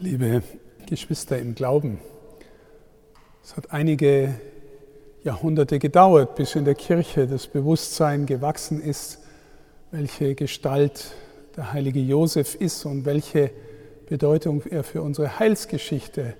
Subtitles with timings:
[0.00, 0.44] Liebe
[0.86, 1.98] Geschwister im Glauben,
[3.42, 4.32] es hat einige
[5.24, 9.18] Jahrhunderte gedauert, bis in der Kirche das Bewusstsein gewachsen ist,
[9.90, 11.10] welche Gestalt
[11.56, 13.50] der heilige Josef ist und welche
[14.08, 16.34] Bedeutung er für unsere Heilsgeschichte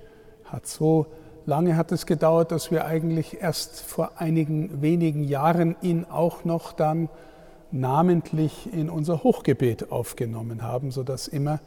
[0.45, 0.69] hat.
[0.69, 1.07] So
[1.45, 6.73] lange hat es gedauert, dass wir eigentlich erst vor einigen wenigen Jahren ihn auch noch
[6.73, 7.09] dann
[7.73, 11.59] namentlich in unser Hochgebet aufgenommen haben, sodass immer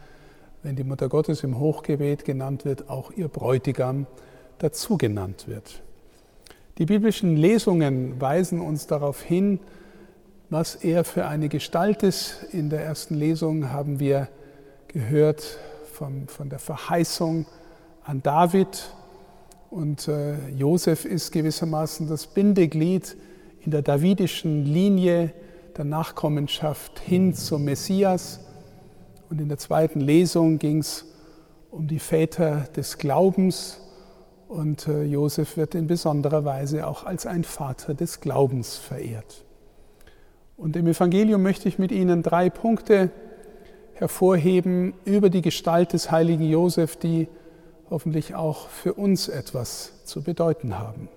[0.63, 4.07] wenn die Mutter Gottes im Hochgebet genannt wird, auch ihr Bräutigam
[4.59, 5.81] dazu genannt wird.
[6.77, 9.59] Die biblischen Lesungen weisen uns darauf hin,
[10.49, 12.45] was er für eine Gestalt ist.
[12.51, 14.27] In der ersten Lesung haben wir
[14.87, 15.57] gehört
[15.91, 17.45] von, von der Verheißung
[18.03, 18.91] an David
[19.69, 23.15] und äh, Josef ist gewissermaßen das Bindeglied
[23.61, 25.33] in der davidischen Linie
[25.77, 28.41] der Nachkommenschaft hin zum Messias.
[29.31, 31.05] Und in der zweiten Lesung ging es
[31.69, 33.79] um die Väter des Glaubens.
[34.49, 39.45] Und äh, Josef wird in besonderer Weise auch als ein Vater des Glaubens verehrt.
[40.57, 43.09] Und im Evangelium möchte ich mit Ihnen drei Punkte
[43.93, 47.29] hervorheben über die Gestalt des heiligen Josef, die
[47.89, 51.07] hoffentlich auch für uns etwas zu bedeuten haben.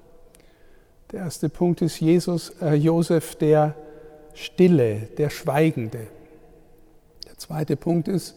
[1.10, 3.74] Der erste Punkt ist Jesus, äh, Josef der
[4.34, 6.06] Stille, der Schweigende.
[7.44, 8.36] Der zweite Punkt ist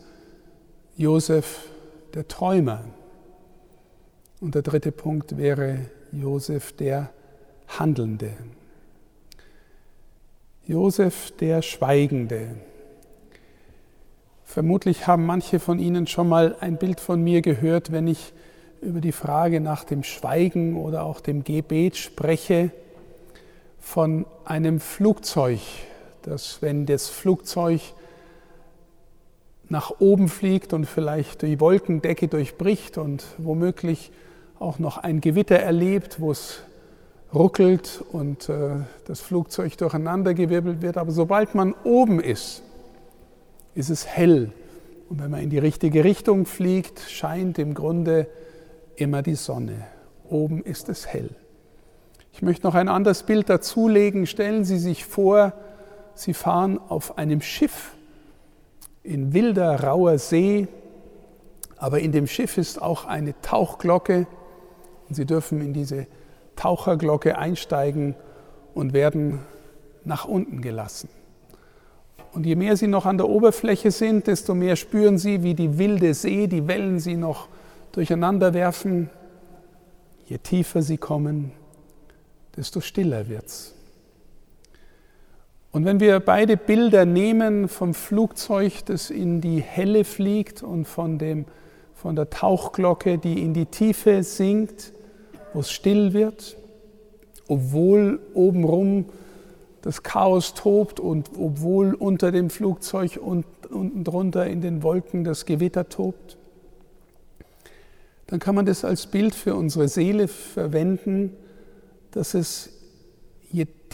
[0.97, 1.69] Josef
[2.13, 2.83] der Träumer.
[4.41, 5.79] Und der dritte Punkt wäre
[6.11, 7.11] Josef der
[7.69, 8.33] Handelnde.
[10.65, 12.57] Josef der Schweigende.
[14.43, 18.33] Vermutlich haben manche von Ihnen schon mal ein Bild von mir gehört, wenn ich
[18.81, 22.71] über die Frage nach dem Schweigen oder auch dem Gebet spreche,
[23.79, 25.61] von einem Flugzeug,
[26.23, 27.79] das, wenn das Flugzeug
[29.69, 34.11] nach oben fliegt und vielleicht die Wolkendecke durchbricht und womöglich
[34.59, 36.61] auch noch ein Gewitter erlebt, wo es
[37.33, 40.97] ruckelt und äh, das Flugzeug durcheinandergewirbelt wird.
[40.97, 42.63] Aber sobald man oben ist,
[43.75, 44.51] ist es hell.
[45.09, 48.27] Und wenn man in die richtige Richtung fliegt, scheint im Grunde
[48.95, 49.87] immer die Sonne.
[50.29, 51.29] Oben ist es hell.
[52.33, 54.25] Ich möchte noch ein anderes Bild dazulegen.
[54.27, 55.53] Stellen Sie sich vor,
[56.13, 57.96] Sie fahren auf einem Schiff
[59.07, 60.67] in wilder, rauer See,
[61.77, 64.27] aber in dem Schiff ist auch eine Tauchglocke
[65.09, 66.07] Sie dürfen in diese
[66.55, 68.15] Taucherglocke einsteigen
[68.73, 69.39] und werden
[70.03, 71.09] nach unten gelassen.
[72.33, 75.77] Und je mehr Sie noch an der Oberfläche sind, desto mehr spüren Sie, wie die
[75.77, 77.47] wilde See, die Wellen Sie noch
[77.93, 79.09] durcheinander werfen.
[80.25, 81.51] Je tiefer Sie kommen,
[82.55, 83.76] desto stiller wird's.
[85.71, 91.19] Und wenn wir beide Bilder nehmen vom Flugzeug, das in die Helle fliegt und von,
[91.19, 91.45] dem,
[91.93, 94.93] von der Tauchglocke, die in die Tiefe sinkt,
[95.53, 96.57] wo es still wird,
[97.47, 99.05] obwohl obenrum
[99.81, 105.45] das Chaos tobt und obwohl unter dem Flugzeug und unten drunter in den Wolken das
[105.45, 106.37] Gewitter tobt,
[108.27, 111.33] dann kann man das als Bild für unsere Seele verwenden,
[112.11, 112.76] dass es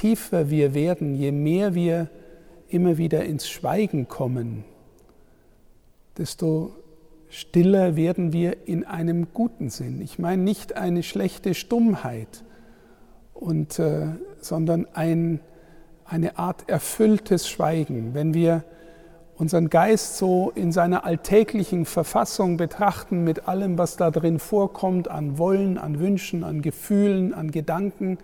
[0.03, 2.09] tiefer wir werden, je mehr wir
[2.67, 4.65] immer wieder ins Schweigen kommen,
[6.17, 6.73] desto
[7.29, 10.01] stiller werden wir in einem guten Sinn.
[10.01, 12.43] Ich meine nicht eine schlechte Stummheit,
[13.33, 14.07] und, äh,
[14.41, 15.39] sondern ein,
[16.03, 18.13] eine Art erfülltes Schweigen.
[18.13, 18.65] Wenn wir
[19.37, 25.37] unseren Geist so in seiner alltäglichen Verfassung betrachten, mit allem, was da drin vorkommt, an
[25.37, 28.17] Wollen, an Wünschen, an Gefühlen, an Gedanken,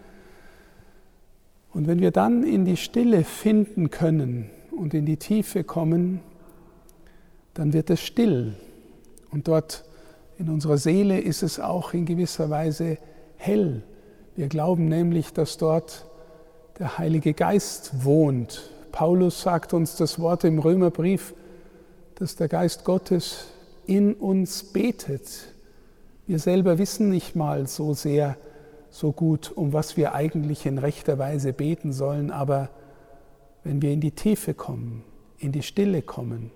[1.80, 6.20] und wenn wir dann in die Stille finden können und in die Tiefe kommen,
[7.54, 8.56] dann wird es still.
[9.32, 9.86] Und dort
[10.38, 12.98] in unserer Seele ist es auch in gewisser Weise
[13.38, 13.84] hell.
[14.36, 16.06] Wir glauben nämlich, dass dort
[16.80, 18.72] der Heilige Geist wohnt.
[18.92, 21.34] Paulus sagt uns das Wort im Römerbrief,
[22.16, 23.46] dass der Geist Gottes
[23.86, 25.30] in uns betet.
[26.28, 28.36] Wir selber wissen nicht mal so sehr,
[28.90, 32.70] so gut, um was wir eigentlich in rechter Weise beten sollen, aber
[33.64, 35.04] wenn wir in die Tiefe kommen,
[35.38, 36.52] in die Stille kommen,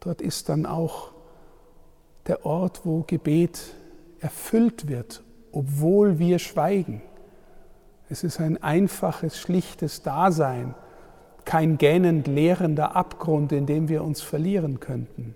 [0.00, 1.12] dort ist dann auch
[2.26, 3.74] der Ort, wo Gebet
[4.20, 5.22] erfüllt wird,
[5.52, 7.02] obwohl wir schweigen.
[8.08, 10.74] Es ist ein einfaches, schlichtes Dasein,
[11.44, 15.34] kein gähnend leerender Abgrund, in dem wir uns verlieren könnten.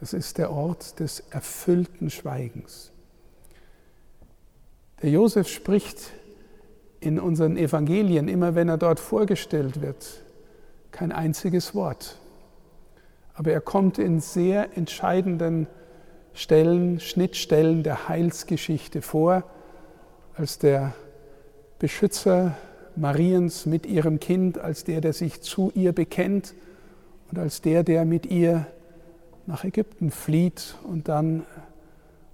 [0.00, 2.92] Es ist der Ort des erfüllten Schweigens.
[5.02, 6.12] Der Josef spricht
[7.00, 10.24] in unseren Evangelien, immer wenn er dort vorgestellt wird,
[10.90, 12.18] kein einziges Wort.
[13.34, 15.68] Aber er kommt in sehr entscheidenden
[16.34, 19.44] Stellen, Schnittstellen der Heilsgeschichte vor,
[20.34, 20.94] als der
[21.78, 22.56] Beschützer
[22.96, 26.54] Mariens mit ihrem Kind, als der, der sich zu ihr bekennt
[27.30, 28.66] und als der, der mit ihr
[29.46, 31.44] nach Ägypten flieht und dann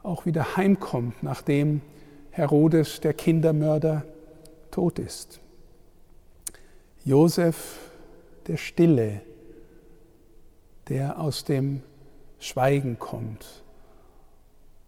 [0.02, 1.82] auch wieder heimkommt, nachdem
[2.34, 4.02] Herodes, der Kindermörder,
[4.72, 5.38] tot ist.
[7.04, 7.78] Josef,
[8.48, 9.20] der Stille,
[10.88, 11.82] der aus dem
[12.40, 13.62] Schweigen kommt.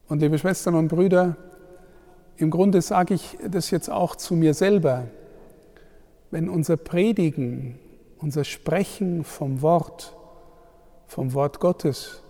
[0.08, 1.36] Und liebe Schwestern und Brüder,
[2.36, 5.06] im Grunde sage ich das jetzt auch zu mir selber.
[6.32, 7.78] Wenn unser Predigen,
[8.18, 10.16] unser Sprechen vom Wort,
[11.06, 12.24] vom Wort Gottes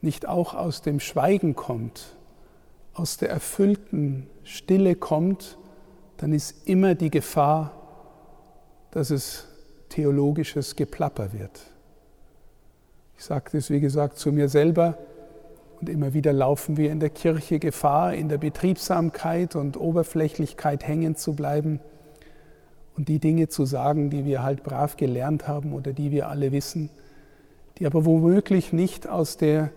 [0.00, 2.16] nicht auch aus dem Schweigen kommt,
[2.94, 5.58] aus der erfüllten Stille kommt,
[6.18, 7.72] dann ist immer die Gefahr,
[8.90, 9.46] dass es
[9.88, 11.60] theologisches Geplapper wird.
[13.16, 14.98] Ich sage das, wie gesagt, zu mir selber
[15.80, 21.16] und immer wieder laufen wir in der Kirche Gefahr, in der Betriebsamkeit und Oberflächlichkeit hängen
[21.16, 21.80] zu bleiben
[22.96, 26.52] und die Dinge zu sagen, die wir halt brav gelernt haben oder die wir alle
[26.52, 26.90] wissen,
[27.78, 29.70] die aber womöglich nicht aus der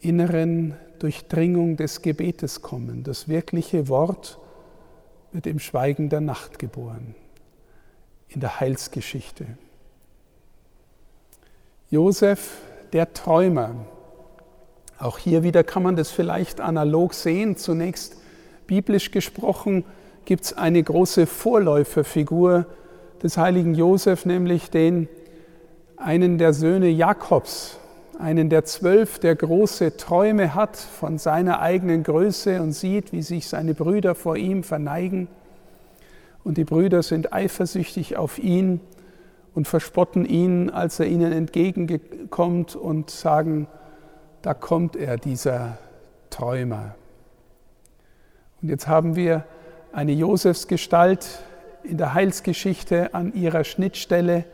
[0.00, 3.04] inneren Durchdringung des Gebetes kommen.
[3.04, 4.38] Das wirkliche Wort
[5.32, 7.14] wird im Schweigen der Nacht geboren,
[8.28, 9.46] in der Heilsgeschichte.
[11.90, 12.58] Josef,
[12.92, 13.74] der Träumer,
[14.98, 17.56] auch hier wieder kann man das vielleicht analog sehen.
[17.56, 18.16] Zunächst
[18.66, 19.84] biblisch gesprochen
[20.24, 22.66] gibt es eine große Vorläuferfigur
[23.22, 25.08] des heiligen Josef, nämlich den
[25.96, 27.78] einen der Söhne Jakobs,
[28.18, 33.48] einen der zwölf, der große Träume hat von seiner eigenen Größe und sieht, wie sich
[33.48, 35.28] seine Brüder vor ihm verneigen.
[36.44, 38.80] Und die Brüder sind eifersüchtig auf ihn
[39.54, 43.66] und verspotten ihn, als er ihnen entgegenkommt und sagen,
[44.42, 45.78] da kommt er, dieser
[46.30, 46.94] Träumer.
[48.62, 49.44] Und jetzt haben wir
[49.92, 51.40] eine Josefsgestalt
[51.82, 54.44] in der Heilsgeschichte an ihrer Schnittstelle,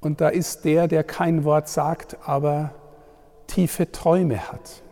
[0.00, 2.74] und da ist der, der kein Wort sagt, aber
[3.46, 4.82] tiefe Träume hat.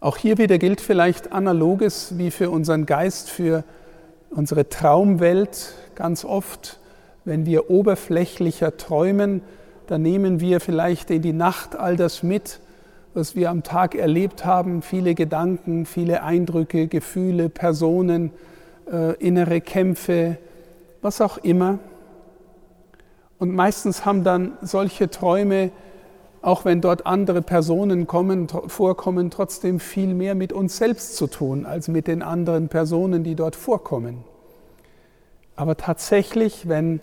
[0.00, 3.64] Auch hier wieder gilt vielleicht analoges wie für unseren Geist, für
[4.30, 6.80] unsere Traumwelt ganz oft,
[7.24, 9.42] wenn wir oberflächlicher träumen,
[9.86, 12.60] dann nehmen wir vielleicht in die Nacht all das mit,
[13.14, 18.32] was wir am Tag erlebt haben, viele Gedanken, viele Eindrücke, Gefühle, Personen,
[18.90, 20.38] äh, innere Kämpfe,
[21.02, 21.78] was auch immer.
[23.42, 25.72] Und meistens haben dann solche Träume,
[26.42, 31.66] auch wenn dort andere Personen kommen, vorkommen, trotzdem viel mehr mit uns selbst zu tun
[31.66, 34.22] als mit den anderen Personen, die dort vorkommen.
[35.56, 37.00] Aber tatsächlich, wenn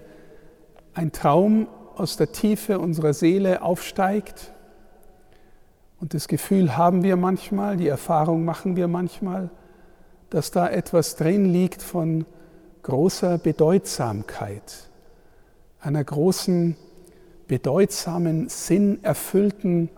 [0.93, 4.53] ein Traum aus der Tiefe unserer Seele aufsteigt,
[5.99, 9.49] und das Gefühl haben wir manchmal, die Erfahrung machen wir manchmal,
[10.29, 12.25] dass da etwas drin liegt von
[12.83, 14.88] großer Bedeutsamkeit
[15.79, 16.75] einer großen,
[17.47, 19.89] bedeutsamen, sinnerfüllten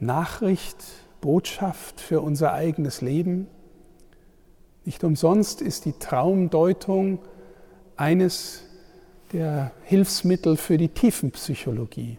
[0.00, 0.76] Nachricht,
[1.20, 3.46] Botschaft für unser eigenes Leben.
[4.84, 7.20] Nicht umsonst ist die Traumdeutung
[7.96, 8.64] eines
[9.32, 12.18] der Hilfsmittel für die Tiefenpsychologie.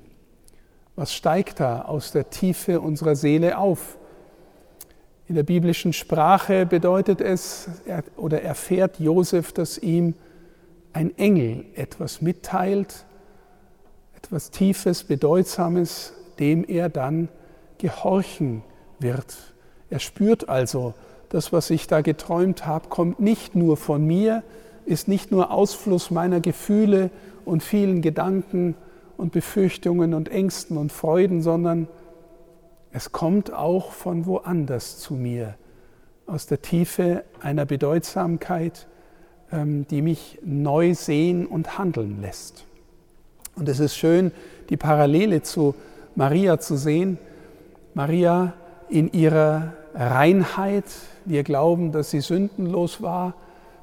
[0.96, 3.97] Was steigt da aus der Tiefe unserer Seele auf?
[5.28, 7.69] In der biblischen Sprache bedeutet es
[8.18, 10.16] oder erfährt Josef, dass ihm
[10.94, 13.06] ein Engel etwas mitteilt,
[14.16, 17.30] etwas Tiefes, Bedeutsames, dem er dann
[17.78, 18.64] gehorchen
[19.00, 19.54] wird.
[19.90, 20.94] Er spürt also,
[21.30, 24.44] das, was ich da geträumt habe, kommt nicht nur von mir,
[24.85, 27.09] ist nicht nur Ausfluss meiner Gefühle
[27.44, 28.76] und vielen Gedanken
[29.18, 31.88] und Befürchtungen und Ängsten und Freuden, sondern
[32.92, 35.56] es kommt auch von woanders zu mir,
[36.28, 38.88] aus der Tiefe einer Bedeutsamkeit,
[39.90, 42.66] die mich neu sehen und handeln lässt.
[43.56, 44.31] Und es ist schön,
[44.69, 45.76] die Parallele zu
[46.16, 47.19] Maria zu sehen.
[47.94, 48.54] Maria
[48.90, 50.86] in ihrer Reinheit,
[51.26, 53.36] wir glauben, dass sie sündenlos war,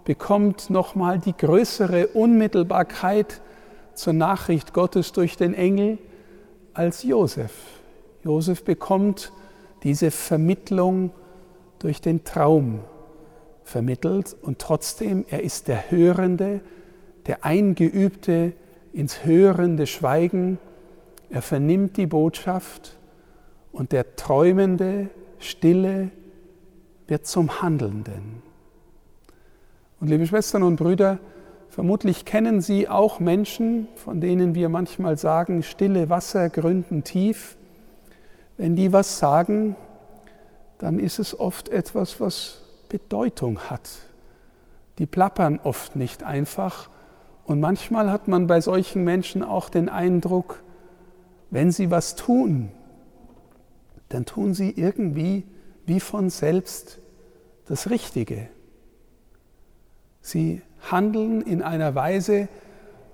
[0.05, 3.41] bekommt nochmal die größere Unmittelbarkeit
[3.95, 5.99] zur Nachricht Gottes durch den Engel
[6.75, 7.53] als Josef.
[8.25, 9.33] Josef bekommt
[9.85, 11.11] diese Vermittlung
[11.79, 12.81] durch den Traum
[13.71, 16.61] vermittelt und trotzdem, er ist der Hörende,
[17.27, 18.53] der Eingeübte
[18.93, 20.59] ins hörende Schweigen.
[21.31, 22.99] Er vernimmt die Botschaft
[23.73, 25.09] und der träumende,
[25.39, 26.11] stille
[27.07, 28.43] wird zum Handelnden.
[30.01, 31.19] Und liebe Schwestern und Brüder,
[31.69, 37.57] vermutlich kennen Sie auch Menschen, von denen wir manchmal sagen, stille Wasser gründen tief.
[38.57, 39.77] wenn die was sagen,
[40.79, 43.89] dann ist es oft etwas, was Bedeutung hat.
[44.99, 46.91] Die plappern oft nicht einfach.
[47.45, 50.63] Und manchmal hat man bei solchen Menschen auch den Eindruck,
[51.49, 52.71] wenn sie was tun,
[54.11, 55.45] dann tun sie irgendwie
[55.87, 56.99] wie von selbst
[57.67, 58.49] das Richtige.
[60.21, 62.49] Sie handeln in einer Weise,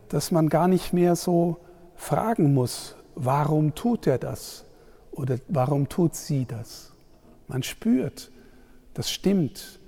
[0.09, 1.59] dass man gar nicht mehr so
[1.95, 4.65] fragen muss, warum tut er das
[5.13, 6.93] oder warum tut sie das.
[7.49, 8.31] Man spürt,
[8.97, 9.79] das stimmt,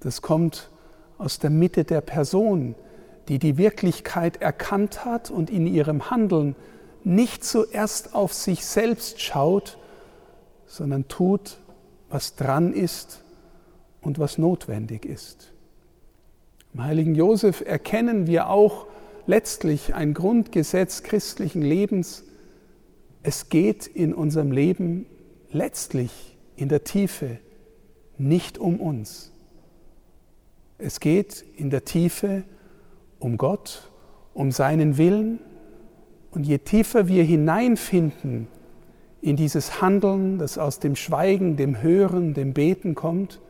[0.00, 0.70] das kommt
[1.18, 2.74] aus der Mitte der Person,
[3.28, 6.56] die die Wirklichkeit erkannt hat und in ihrem Handeln
[7.04, 9.78] nicht zuerst auf sich selbst schaut,
[10.66, 11.58] sondern tut,
[12.08, 13.22] was dran ist
[14.00, 15.52] und was notwendig ist.
[16.74, 18.86] Im heiligen Josef erkennen wir auch
[19.28, 22.24] letztlich ein Grundgesetz christlichen Lebens.
[23.22, 25.06] Es geht in unserem Leben
[25.52, 27.38] letztlich in der Tiefe
[28.18, 29.32] nicht um uns.
[30.78, 32.44] Es geht in der Tiefe
[33.18, 33.90] um Gott,
[34.34, 35.40] um seinen Willen.
[36.30, 38.48] Und je tiefer wir hineinfinden
[39.22, 43.40] in dieses Handeln, das aus dem Schweigen, dem Hören, dem Beten kommt,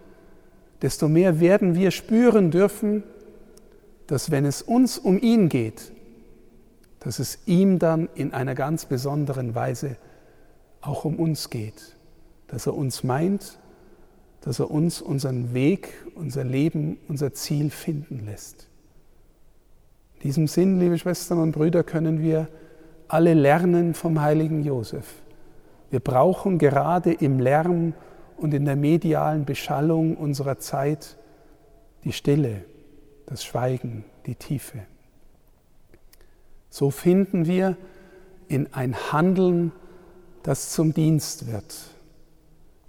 [0.83, 3.03] desto mehr werden wir spüren dürfen,
[4.07, 5.93] dass wenn es uns um ihn geht,
[7.01, 9.97] dass es ihm dann in einer ganz besonderen Weise
[10.81, 11.97] auch um uns geht,
[12.47, 13.59] dass er uns meint,
[14.41, 18.69] dass er uns unseren Weg, unser Leben, unser Ziel finden lässt.
[20.17, 22.49] In diesem Sinn, liebe Schwestern und Brüder, können wir
[23.09, 25.07] alle lernen vom heiligen Josef.
[25.91, 27.95] Wir brauchen gerade im Lärm
[28.37, 31.17] und in der medialen Beschallung unserer Zeit
[32.05, 32.65] die Stille,
[33.27, 34.83] das Schweigen, die Tiefe.
[36.71, 37.77] So finden wir
[38.49, 39.73] in ein Handeln,
[40.43, 41.75] das zum Dienst wird.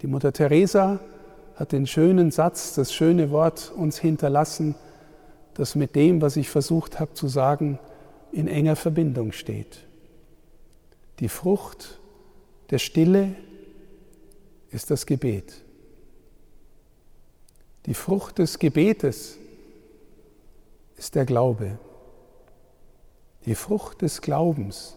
[0.02, 1.00] Die Mutter Teresa
[1.58, 4.76] hat den schönen Satz, das schöne Wort uns hinterlassen,
[5.54, 7.80] das mit dem, was ich versucht habe zu sagen,
[8.30, 9.84] in enger Verbindung steht.
[11.18, 11.98] Die Frucht
[12.70, 13.34] der Stille
[14.70, 15.64] ist das Gebet.
[17.86, 19.36] Die Frucht des Gebetes
[20.96, 21.80] ist der Glaube.
[23.46, 24.96] Die Frucht des Glaubens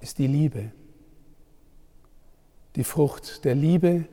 [0.00, 0.72] ist die Liebe.
[2.76, 4.06] Die Frucht der Liebe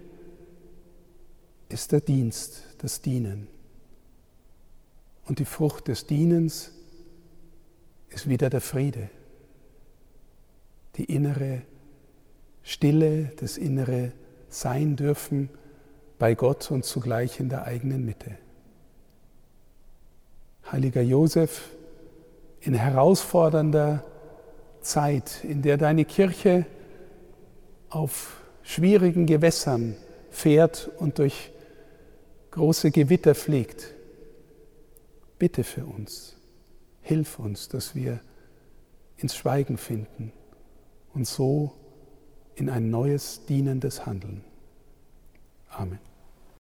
[1.71, 3.47] ist der Dienst, das Dienen.
[5.25, 6.71] Und die Frucht des Dienens
[8.09, 9.09] ist wieder der Friede,
[10.97, 11.61] die innere
[12.63, 14.11] Stille, das innere
[14.49, 15.49] Sein dürfen
[16.19, 18.37] bei Gott und zugleich in der eigenen Mitte.
[20.71, 21.69] Heiliger Josef,
[22.59, 24.03] in herausfordernder
[24.81, 26.65] Zeit, in der deine Kirche
[27.89, 29.95] auf schwierigen Gewässern
[30.29, 31.51] fährt und durch
[32.51, 33.93] große Gewitter fliegt,
[35.39, 36.35] bitte für uns,
[37.01, 38.21] hilf uns, dass wir
[39.17, 40.31] ins Schweigen finden
[41.13, 41.73] und so
[42.55, 44.43] in ein neues dienendes Handeln.
[45.69, 46.10] Amen.